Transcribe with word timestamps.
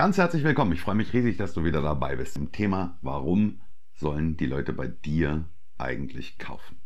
Ganz 0.00 0.16
herzlich 0.16 0.44
willkommen. 0.44 0.72
Ich 0.72 0.80
freue 0.80 0.94
mich 0.94 1.12
riesig, 1.12 1.36
dass 1.36 1.52
du 1.52 1.62
wieder 1.62 1.82
dabei 1.82 2.16
bist 2.16 2.34
im 2.38 2.52
Thema, 2.52 2.96
warum 3.02 3.60
sollen 3.92 4.38
die 4.38 4.46
Leute 4.46 4.72
bei 4.72 4.86
dir 4.86 5.44
eigentlich 5.76 6.38
kaufen? 6.38 6.80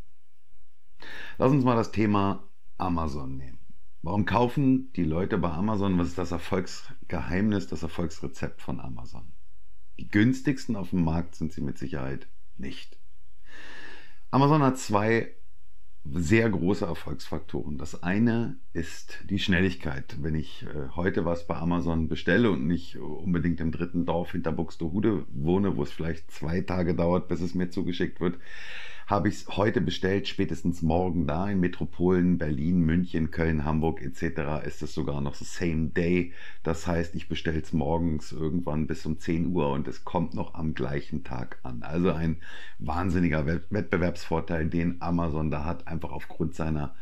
Lass 1.39 1.53
uns 1.53 1.63
mal 1.63 1.77
das 1.77 1.93
Thema 1.93 2.43
Amazon 2.77 3.37
nehmen. 3.37 3.61
Warum 4.03 4.25
kaufen 4.25 4.93
die 4.95 5.05
Leute 5.05 5.39
bei 5.39 5.49
Amazon? 5.49 5.97
Was 5.97 6.09
ist 6.09 6.19
das 6.19 6.33
Erfolgsgeheimnis, 6.33 7.69
das 7.69 7.85
Erfolgsrezept 7.85 8.61
von 8.61 8.81
Amazon? 8.81 9.31
Die 9.97 10.09
günstigsten 10.09 10.75
auf 10.75 10.91
dem 10.91 11.05
Markt 11.05 11.37
sind 11.37 11.53
sie 11.53 11.61
mit 11.61 11.79
Sicherheit 11.79 12.27
nicht. 12.57 12.99
Amazon 14.33 14.61
hat 14.61 14.77
zwei 14.77 15.37
sehr 16.05 16.51
große 16.51 16.85
Erfolgsfaktoren. 16.85 17.79
Das 17.79 18.03
eine 18.03 18.57
ist 18.73 19.19
die 19.31 19.39
Schnelligkeit. 19.39 20.17
Wenn 20.21 20.35
ich 20.35 20.65
äh, 20.65 20.89
heute 20.95 21.25
was 21.25 21.47
bei 21.47 21.57
Amazon 21.57 22.09
bestelle 22.09 22.51
und 22.51 22.67
nicht 22.67 22.99
unbedingt 22.99 23.61
im 23.61 23.73
dritten 23.73 24.05
Dorf 24.05 24.33
hinter 24.33 24.53
Buxtehude 24.53 25.25
wohne, 25.31 25.77
wo 25.77 25.83
es 25.83 25.93
vielleicht 25.93 26.31
zwei 26.31 26.61
Tage 26.61 26.95
dauert, 26.95 27.29
bis 27.29 27.41
es 27.41 27.55
mir 27.55 27.71
zugeschickt 27.71 28.21
wird, 28.21 28.39
habe 29.07 29.29
ich 29.29 29.35
es 29.35 29.49
heute 29.57 29.81
bestellt, 29.81 30.29
spätestens 30.29 30.81
morgen 30.83 31.27
da 31.27 31.49
in 31.49 31.61
Metropolen 31.61 32.39
Berlin, 32.39 32.81
München, 32.81 33.31
Köln, 33.31 33.65
Hamburg 33.65 34.01
etc. 34.01 34.65
ist 34.67 34.83
es 34.83 34.95
sogar 34.95 35.21
noch 35.21 35.35
so 35.35 35.45
Same 35.45 35.89
Day. 35.89 36.33
Das 36.63 36.87
heißt, 36.87 37.15
ich 37.15 37.29
bestelle 37.29 37.61
es 37.61 37.73
morgens 37.73 38.33
irgendwann 38.33 38.87
bis 38.87 39.05
um 39.05 39.19
10 39.19 39.49
Uhr 39.49 39.71
und 39.71 39.89
es 39.89 40.05
kommt 40.05 40.35
noch 40.35 40.55
am 40.55 40.75
gleichen 40.75 41.25
Tag 41.25 41.59
an. 41.63 41.83
Also 41.83 42.13
ein 42.13 42.39
wahnsinniger 42.79 43.47
Wettbewerbsvorteil, 43.47 44.69
den 44.69 45.03
Amazon 45.03 45.51
da 45.51 45.65
hat, 45.65 45.87
einfach 45.87 46.13
aufgrund 46.13 46.55
seiner 46.55 46.95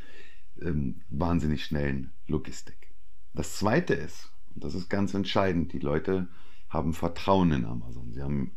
ähm, 0.61 1.03
wahnsinnig 1.09 1.65
schnellen 1.65 2.13
Logistik. 2.27 2.93
Das 3.35 3.57
zweite 3.57 3.95
ist, 3.95 4.31
und 4.55 4.65
das 4.65 4.75
ist 4.75 4.91
ganz 4.91 5.15
entscheidend, 5.15 5.73
die 5.73 5.79
Leute 5.79 6.29
haben 6.69 6.95
Vertrauen 6.95 7.53
in 7.53 7.65
Amazon. 7.65 8.13
Sie 8.13 8.23
haben 8.23 8.53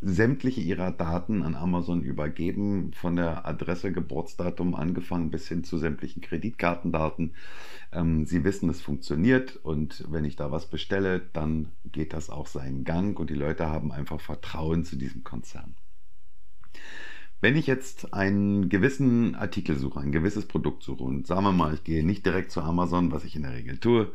sämtliche 0.00 0.60
ihrer 0.60 0.90
Daten 0.90 1.42
an 1.42 1.54
Amazon 1.54 2.02
übergeben, 2.02 2.92
von 2.94 3.16
der 3.16 3.46
Adresse, 3.46 3.92
Geburtsdatum 3.92 4.74
angefangen 4.74 5.30
bis 5.30 5.46
hin 5.48 5.62
zu 5.62 5.78
sämtlichen 5.78 6.20
Kreditkartendaten. 6.20 7.34
Ähm, 7.92 8.26
sie 8.26 8.44
wissen, 8.44 8.68
es 8.70 8.80
funktioniert 8.80 9.56
und 9.56 10.04
wenn 10.08 10.24
ich 10.24 10.36
da 10.36 10.50
was 10.50 10.66
bestelle, 10.66 11.20
dann 11.32 11.68
geht 11.84 12.12
das 12.12 12.28
auch 12.28 12.46
seinen 12.46 12.84
Gang 12.84 13.18
und 13.18 13.30
die 13.30 13.34
Leute 13.34 13.68
haben 13.68 13.92
einfach 13.92 14.20
Vertrauen 14.20 14.84
zu 14.84 14.96
diesem 14.96 15.22
Konzern. 15.22 15.74
Wenn 17.40 17.56
ich 17.56 17.68
jetzt 17.68 18.12
einen 18.12 18.68
gewissen 18.68 19.36
Artikel 19.36 19.78
suche, 19.78 20.00
ein 20.00 20.10
gewisses 20.10 20.46
Produkt 20.46 20.82
suche 20.82 21.04
und 21.04 21.26
sagen 21.26 21.44
wir 21.44 21.52
mal, 21.52 21.74
ich 21.74 21.84
gehe 21.84 22.04
nicht 22.04 22.26
direkt 22.26 22.50
zu 22.50 22.60
Amazon, 22.60 23.12
was 23.12 23.24
ich 23.24 23.36
in 23.36 23.42
der 23.42 23.54
Regel 23.54 23.78
tue, 23.78 24.12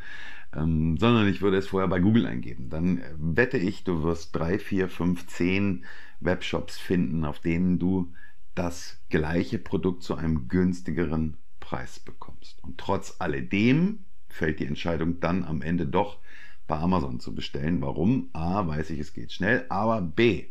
ähm, 0.53 0.97
sondern 0.97 1.27
ich 1.27 1.41
würde 1.41 1.57
es 1.57 1.67
vorher 1.67 1.87
bei 1.87 1.99
Google 1.99 2.25
eingeben, 2.25 2.69
dann 2.69 3.01
wette 3.17 3.57
ich, 3.57 3.85
du 3.85 4.03
wirst 4.03 4.35
drei, 4.35 4.59
vier, 4.59 4.89
fünf, 4.89 5.25
zehn 5.27 5.85
Webshops 6.19 6.77
finden, 6.77 7.23
auf 7.23 7.39
denen 7.39 7.79
du 7.79 8.11
das 8.55 9.01
gleiche 9.09 9.57
Produkt 9.57 10.03
zu 10.03 10.15
einem 10.15 10.47
günstigeren 10.49 11.37
Preis 11.61 11.99
bekommst. 11.99 12.61
Und 12.63 12.77
trotz 12.77 13.15
alledem 13.19 13.99
fällt 14.27 14.59
die 14.59 14.65
Entscheidung 14.65 15.21
dann 15.21 15.43
am 15.45 15.61
Ende 15.61 15.87
doch 15.87 16.19
bei 16.67 16.75
Amazon 16.77 17.19
zu 17.19 17.33
bestellen. 17.33 17.81
Warum? 17.81 18.29
A, 18.33 18.67
weiß 18.67 18.89
ich, 18.91 18.99
es 18.99 19.13
geht 19.13 19.31
schnell, 19.31 19.65
aber 19.69 20.01
B, 20.01 20.47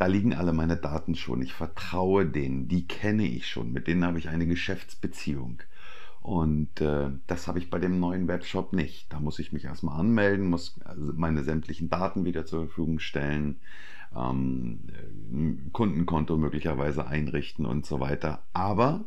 da 0.00 0.06
liegen 0.06 0.32
alle 0.32 0.54
meine 0.54 0.78
Daten 0.78 1.14
schon. 1.14 1.42
Ich 1.42 1.52
vertraue 1.52 2.24
denen, 2.24 2.68
die 2.68 2.88
kenne 2.88 3.26
ich 3.26 3.46
schon, 3.46 3.70
mit 3.70 3.86
denen 3.86 4.02
habe 4.02 4.18
ich 4.18 4.30
eine 4.30 4.46
Geschäftsbeziehung. 4.46 5.62
Und 6.22 6.80
äh, 6.80 7.10
das 7.26 7.46
habe 7.46 7.58
ich 7.58 7.68
bei 7.68 7.78
dem 7.78 8.00
neuen 8.00 8.26
Webshop 8.26 8.72
nicht. 8.72 9.12
Da 9.12 9.20
muss 9.20 9.38
ich 9.38 9.52
mich 9.52 9.66
erstmal 9.66 10.00
anmelden, 10.00 10.48
muss 10.48 10.80
also 10.84 11.12
meine 11.14 11.44
sämtlichen 11.44 11.90
Daten 11.90 12.24
wieder 12.24 12.46
zur 12.46 12.66
Verfügung 12.66 12.98
stellen, 12.98 13.60
ähm, 14.16 14.80
ein 15.30 15.70
Kundenkonto 15.74 16.38
möglicherweise 16.38 17.06
einrichten 17.06 17.66
und 17.66 17.84
so 17.84 18.00
weiter. 18.00 18.42
Aber 18.54 19.04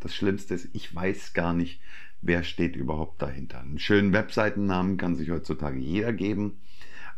das 0.00 0.12
Schlimmste 0.12 0.54
ist, 0.54 0.70
ich 0.72 0.92
weiß 0.92 1.34
gar 1.34 1.52
nicht, 1.52 1.80
wer 2.20 2.42
steht 2.42 2.74
überhaupt 2.74 3.22
dahinter. 3.22 3.60
Einen 3.60 3.78
schönen 3.78 4.12
Webseitennamen 4.12 4.96
kann 4.96 5.14
sich 5.14 5.30
heutzutage 5.30 5.78
jeder 5.78 6.12
geben. 6.12 6.58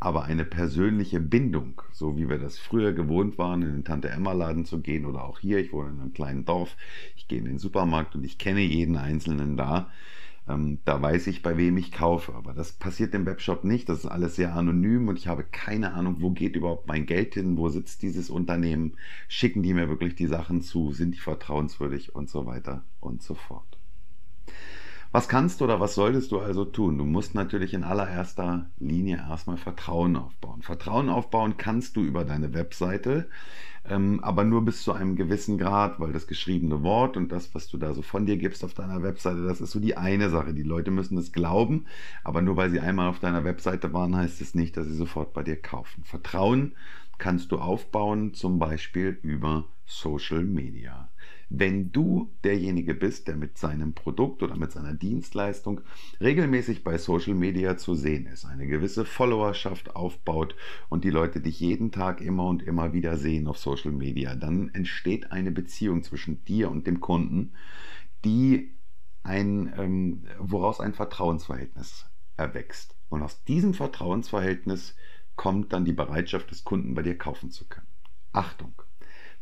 Aber 0.05 0.25
eine 0.25 0.45
persönliche 0.45 1.19
Bindung, 1.19 1.81
so 1.91 2.19
wie 2.19 2.29
wir 2.29 2.37
das 2.37 2.59
früher 2.59 2.93
gewohnt 2.93 3.39
waren, 3.39 3.63
in 3.63 3.73
den 3.73 3.85
Tante-Emma-Laden 3.85 4.67
zu 4.67 4.83
gehen 4.83 5.07
oder 5.07 5.25
auch 5.25 5.39
hier, 5.39 5.57
ich 5.57 5.73
wohne 5.73 5.93
in 5.93 6.01
einem 6.03 6.13
kleinen 6.13 6.45
Dorf, 6.45 6.77
ich 7.17 7.27
gehe 7.27 7.39
in 7.39 7.47
den 7.47 7.59
Supermarkt 7.59 8.15
und 8.15 8.23
ich 8.23 8.37
kenne 8.37 8.61
jeden 8.61 8.99
Einzelnen 8.99 9.57
da, 9.57 9.91
ähm, 10.47 10.77
da 10.85 11.01
weiß 11.01 11.27
ich, 11.29 11.41
bei 11.41 11.57
wem 11.57 11.79
ich 11.79 11.91
kaufe. 11.91 12.35
Aber 12.35 12.53
das 12.53 12.73
passiert 12.73 13.15
im 13.15 13.25
Webshop 13.25 13.65
nicht. 13.65 13.89
Das 13.89 14.01
ist 14.01 14.07
alles 14.07 14.37
sehr 14.37 14.55
anonym 14.55 15.09
und 15.09 15.19
ich 15.19 15.27
habe 15.27 15.43
keine 15.43 15.95
Ahnung, 15.95 16.17
wo 16.19 16.33
geht 16.33 16.55
überhaupt 16.55 16.87
mein 16.87 17.07
Geld 17.07 17.33
hin, 17.33 17.57
wo 17.57 17.71
sitzt 17.71 18.03
dieses 18.03 18.29
Unternehmen, 18.29 18.99
schicken 19.29 19.63
die 19.63 19.73
mir 19.73 19.89
wirklich 19.89 20.15
die 20.17 20.27
Sachen 20.27 20.61
zu, 20.61 20.93
sind 20.93 21.15
die 21.15 21.21
vertrauenswürdig? 21.21 22.15
Und 22.15 22.29
so 22.29 22.45
weiter 22.45 22.85
und 23.01 23.23
so 23.23 23.33
fort. 23.33 23.79
Was 25.15 25.29
kannst 25.29 25.61
du 25.61 25.65
oder 25.67 25.79
was 25.79 25.95
solltest 25.95 26.33
du 26.33 26.41
also 26.41 26.65
tun? 26.65 26.99
Du 26.99 27.05
musst 27.05 27.37
natürlich 27.37 27.73
in 27.73 27.85
allererster 27.85 28.67
Linie 28.81 29.19
erstmal 29.19 29.57
Vertrauen 29.57 30.17
aufbauen. 30.17 30.61
Vertrauen 30.63 31.09
aufbauen 31.09 31.57
kannst 31.57 31.95
du 31.95 32.03
über 32.03 32.25
deine 32.25 32.53
Webseite, 32.53 33.29
ähm, 33.89 34.19
aber 34.25 34.43
nur 34.43 34.65
bis 34.65 34.83
zu 34.83 34.93
einem 34.93 35.15
gewissen 35.15 35.57
Grad, 35.57 36.01
weil 36.01 36.13
das 36.13 36.27
geschriebene 36.27 36.83
Wort 36.83 37.17
und 37.17 37.31
das, 37.31 37.55
was 37.55 37.69
du 37.69 37.79
da 37.79 37.95
so 37.95 38.03
von 38.03 38.27
dir 38.27 38.37
gibst 38.39 38.65
auf 38.65 38.75
deiner 38.75 39.05
Webseite, 39.05 39.47
das 39.47 39.61
ist 39.61 39.71
so 39.71 39.79
die 39.79 39.97
eine 39.97 40.31
Sache. 40.31 40.53
Die 40.53 40.65
Leute 40.65 40.91
müssen 40.91 41.17
es 41.17 41.31
glauben, 41.31 41.87
aber 42.25 42.43
nur 42.43 42.57
weil 42.57 42.71
sie 42.71 42.81
einmal 42.81 43.09
auf 43.09 43.21
deiner 43.21 43.45
Webseite 43.45 43.93
waren, 43.93 44.17
heißt 44.17 44.41
es 44.41 44.57
nicht, 44.57 44.77
dass 44.77 44.89
sie 44.89 44.97
sofort 44.97 45.33
bei 45.33 45.45
dir 45.45 45.63
kaufen. 45.63 46.03
Vertrauen 46.03 46.73
kannst 47.19 47.53
du 47.53 47.59
aufbauen, 47.59 48.35
zum 48.35 48.59
Beispiel 48.59 49.17
über 49.23 49.67
Social 49.87 50.43
Media. 50.43 51.09
Wenn 51.51 51.93
du 51.93 52.33
derjenige 52.43 52.95
bist, 52.95 53.29
der 53.29 53.37
mit 53.37 53.59
seinem 53.59 53.95
Produkt 53.95 54.43
oder 54.43 54.57
mit 54.57 54.73
seiner 54.73 54.95
Dienstleistung 54.95 55.83
regelmäßig 56.21 56.83
bei 56.83 56.99
Social 56.99 57.35
Media 57.35 57.77
zu 57.77 57.95
sehen 57.95 58.27
ist, 58.27 58.45
eine 58.45 58.67
gewisse 58.67 59.05
Followerschaft 59.05 59.95
aufbaut 59.95 60.57
und 60.89 61.05
die 61.05 61.11
Leute 61.11 61.41
dich 61.41 61.61
jeden 61.61 61.93
Tag 61.93 62.21
immer 62.21 62.47
und 62.47 62.63
immer 62.63 62.93
wieder 62.93 63.17
sehen 63.17 63.47
auf 63.47 63.59
Social 63.59 63.93
Media, 63.93 64.35
dann 64.35 64.71
entsteht 64.71 65.33
eine 65.33 65.51
Beziehung 65.51 66.03
zwischen 66.03 66.45
dir 66.45 66.71
und 66.71 66.87
dem 66.87 67.01
Kunden, 67.01 67.53
die 68.25 68.75
ein, 69.23 69.73
ähm, 69.77 70.25
woraus 70.39 70.81
ein 70.81 70.95
Vertrauensverhältnis 70.95 72.07
erwächst. 72.37 72.97
Und 73.09 73.23
aus 73.23 73.45
diesem 73.45 73.75
Vertrauensverhältnis 73.75 74.97
kommt 75.37 75.73
dann 75.73 75.85
die 75.85 75.93
Bereitschaft 75.93 76.51
des 76.51 76.65
Kunden 76.65 76.95
bei 76.95 77.03
dir 77.03 77.17
kaufen 77.17 77.51
zu 77.51 77.67
können. 77.67 77.87
Achtung! 78.33 78.75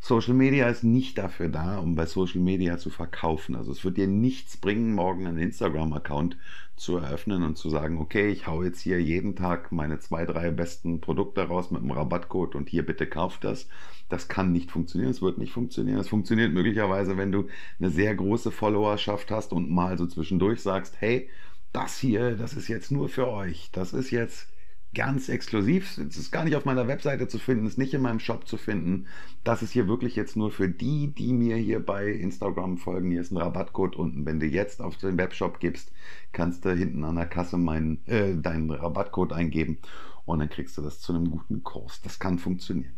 Social 0.05 0.33
Media 0.33 0.67
ist 0.67 0.83
nicht 0.83 1.17
dafür 1.17 1.47
da, 1.47 1.77
um 1.77 1.95
bei 1.95 2.05
Social 2.05 2.41
Media 2.41 2.77
zu 2.77 2.89
verkaufen. 2.89 3.55
Also 3.55 3.71
es 3.71 3.85
wird 3.85 3.95
dir 3.95 4.05
nichts 4.05 4.57
bringen, 4.57 4.93
morgen 4.93 5.25
einen 5.25 5.37
Instagram-Account 5.37 6.35
zu 6.75 6.97
eröffnen 6.97 7.41
und 7.41 7.57
zu 7.57 7.69
sagen, 7.69 7.97
okay, 7.99 8.29
ich 8.29 8.45
hau 8.45 8.63
jetzt 8.63 8.81
hier 8.81 9.01
jeden 9.01 9.37
Tag 9.37 9.71
meine 9.71 9.99
zwei, 9.99 10.25
drei 10.25 10.51
besten 10.51 10.99
Produkte 10.99 11.43
raus 11.43 11.71
mit 11.71 11.81
einem 11.81 11.91
Rabattcode 11.91 12.55
und 12.55 12.67
hier 12.67 12.85
bitte 12.85 13.07
kauft 13.07 13.45
das. 13.45 13.69
Das 14.09 14.27
kann 14.27 14.51
nicht 14.51 14.71
funktionieren, 14.71 15.11
es 15.11 15.21
wird 15.21 15.37
nicht 15.37 15.53
funktionieren. 15.53 15.99
Es 15.99 16.09
funktioniert 16.09 16.51
möglicherweise, 16.51 17.15
wenn 17.15 17.31
du 17.31 17.47
eine 17.79 17.89
sehr 17.89 18.13
große 18.13 18.51
Followerschaft 18.51 19.31
hast 19.31 19.53
und 19.53 19.71
mal 19.71 19.97
so 19.97 20.05
zwischendurch 20.05 20.59
sagst, 20.59 20.95
hey, 20.99 21.29
das 21.71 21.97
hier, 21.97 22.35
das 22.35 22.55
ist 22.55 22.67
jetzt 22.67 22.91
nur 22.91 23.07
für 23.07 23.29
euch. 23.29 23.69
Das 23.71 23.93
ist 23.93 24.11
jetzt 24.11 24.49
ganz 24.93 25.29
exklusiv. 25.29 25.97
Es 25.97 26.17
ist 26.17 26.31
gar 26.31 26.43
nicht 26.43 26.55
auf 26.55 26.65
meiner 26.65 26.87
Webseite 26.87 27.27
zu 27.27 27.39
finden, 27.39 27.65
ist 27.65 27.77
nicht 27.77 27.93
in 27.93 28.01
meinem 28.01 28.19
Shop 28.19 28.47
zu 28.47 28.57
finden. 28.57 29.07
Das 29.43 29.61
ist 29.61 29.71
hier 29.71 29.87
wirklich 29.87 30.15
jetzt 30.15 30.35
nur 30.35 30.51
für 30.51 30.69
die, 30.69 31.13
die 31.13 31.33
mir 31.33 31.55
hier 31.55 31.83
bei 31.83 32.07
Instagram 32.07 32.77
folgen. 32.77 33.11
Hier 33.11 33.21
ist 33.21 33.31
ein 33.31 33.37
Rabattcode 33.37 33.95
unten. 33.95 34.25
Wenn 34.25 34.39
du 34.39 34.45
jetzt 34.45 34.81
auf 34.81 34.97
den 34.97 35.17
Webshop 35.17 35.59
gibst, 35.59 35.91
kannst 36.31 36.65
du 36.65 36.73
hinten 36.73 37.03
an 37.03 37.15
der 37.15 37.25
Kasse 37.25 37.57
meinen, 37.57 38.05
äh, 38.07 38.35
deinen 38.35 38.69
Rabattcode 38.69 39.33
eingeben 39.33 39.79
und 40.25 40.39
dann 40.39 40.49
kriegst 40.49 40.77
du 40.77 40.81
das 40.81 40.99
zu 40.99 41.13
einem 41.13 41.29
guten 41.29 41.63
Kurs. 41.63 42.01
Das 42.01 42.19
kann 42.19 42.39
funktionieren. 42.39 42.93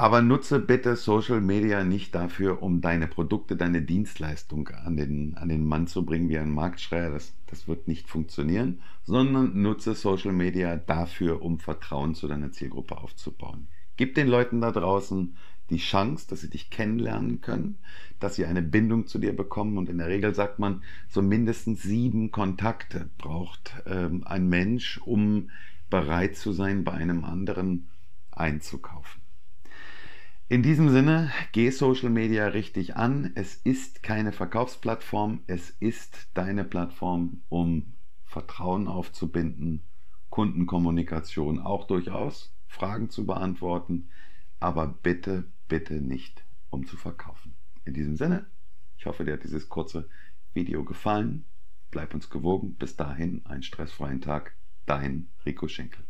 Aber 0.00 0.22
nutze 0.22 0.60
bitte 0.60 0.96
Social 0.96 1.42
Media 1.42 1.84
nicht 1.84 2.14
dafür, 2.14 2.62
um 2.62 2.80
deine 2.80 3.06
Produkte, 3.06 3.54
deine 3.54 3.82
Dienstleistung 3.82 4.68
an 4.68 4.96
den, 4.96 5.36
an 5.36 5.50
den 5.50 5.62
Mann 5.62 5.88
zu 5.88 6.06
bringen 6.06 6.30
wie 6.30 6.38
ein 6.38 6.54
Marktschreier. 6.54 7.10
Das, 7.10 7.34
das 7.48 7.68
wird 7.68 7.86
nicht 7.86 8.08
funktionieren, 8.08 8.80
sondern 9.04 9.60
nutze 9.60 9.92
Social 9.92 10.32
Media 10.32 10.76
dafür, 10.76 11.42
um 11.42 11.58
Vertrauen 11.58 12.14
zu 12.14 12.28
deiner 12.28 12.50
Zielgruppe 12.50 12.96
aufzubauen. 12.96 13.68
Gib 13.98 14.14
den 14.14 14.26
Leuten 14.26 14.62
da 14.62 14.72
draußen 14.72 15.36
die 15.68 15.76
Chance, 15.76 16.26
dass 16.30 16.40
sie 16.40 16.48
dich 16.48 16.70
kennenlernen 16.70 17.42
können, 17.42 17.76
dass 18.20 18.36
sie 18.36 18.46
eine 18.46 18.62
Bindung 18.62 19.06
zu 19.06 19.18
dir 19.18 19.36
bekommen. 19.36 19.76
Und 19.76 19.90
in 19.90 19.98
der 19.98 20.08
Regel 20.08 20.34
sagt 20.34 20.58
man, 20.58 20.82
so 21.10 21.20
mindestens 21.20 21.82
sieben 21.82 22.30
Kontakte 22.30 23.10
braucht 23.18 23.74
ähm, 23.84 24.22
ein 24.24 24.48
Mensch, 24.48 24.98
um 25.04 25.50
bereit 25.90 26.36
zu 26.36 26.52
sein, 26.52 26.84
bei 26.84 26.92
einem 26.92 27.22
anderen 27.26 27.90
einzukaufen. 28.30 29.19
In 30.50 30.64
diesem 30.64 30.88
Sinne, 30.88 31.30
geh 31.52 31.70
Social 31.70 32.10
Media 32.10 32.48
richtig 32.48 32.96
an. 32.96 33.30
Es 33.36 33.54
ist 33.54 34.02
keine 34.02 34.32
Verkaufsplattform, 34.32 35.44
es 35.46 35.70
ist 35.78 36.28
deine 36.34 36.64
Plattform, 36.64 37.42
um 37.48 37.92
Vertrauen 38.24 38.88
aufzubinden, 38.88 39.84
Kundenkommunikation 40.28 41.60
auch 41.60 41.86
durchaus, 41.86 42.52
Fragen 42.66 43.10
zu 43.10 43.26
beantworten, 43.26 44.08
aber 44.58 44.88
bitte, 44.88 45.44
bitte 45.68 46.00
nicht, 46.00 46.44
um 46.70 46.84
zu 46.84 46.96
verkaufen. 46.96 47.54
In 47.84 47.94
diesem 47.94 48.16
Sinne, 48.16 48.46
ich 48.98 49.06
hoffe, 49.06 49.24
dir 49.24 49.34
hat 49.34 49.44
dieses 49.44 49.68
kurze 49.68 50.08
Video 50.52 50.84
gefallen. 50.84 51.44
Bleib 51.92 52.12
uns 52.12 52.28
gewogen. 52.28 52.74
Bis 52.74 52.96
dahin, 52.96 53.46
einen 53.46 53.62
stressfreien 53.62 54.20
Tag. 54.20 54.56
Dein 54.84 55.28
Rico 55.46 55.68
Schenkel. 55.68 56.09